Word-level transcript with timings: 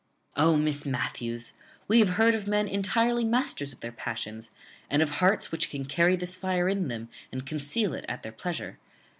"O, 0.35 0.57
Miss 0.57 0.83
Matthews! 0.83 1.53
we 1.87 1.99
have 1.99 2.13
heard 2.17 2.33
of 2.33 2.47
men 2.47 2.67
entirely 2.67 3.23
masters 3.23 3.71
of 3.71 3.81
their 3.81 3.91
passions, 3.91 4.49
and 4.89 4.99
of 5.03 5.11
hearts 5.11 5.51
which 5.51 5.69
can 5.69 5.85
carry 5.85 6.15
this 6.15 6.35
fire 6.35 6.67
in 6.67 6.87
them, 6.87 7.07
and 7.31 7.45
conceal 7.45 7.93
it 7.93 8.05
at 8.09 8.23
their 8.23 8.31
pleasure. 8.31 8.79